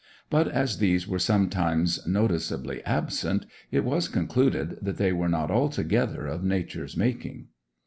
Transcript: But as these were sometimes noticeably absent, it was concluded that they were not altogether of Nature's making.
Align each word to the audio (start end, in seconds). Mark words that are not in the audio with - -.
But 0.31 0.47
as 0.47 0.79
these 0.79 1.07
were 1.07 1.19
sometimes 1.19 2.07
noticeably 2.07 2.83
absent, 2.85 3.45
it 3.69 3.83
was 3.85 4.07
concluded 4.07 4.79
that 4.81 4.97
they 4.97 5.11
were 5.11 5.29
not 5.29 5.51
altogether 5.51 6.25
of 6.25 6.43
Nature's 6.43 6.97
making. 6.97 7.49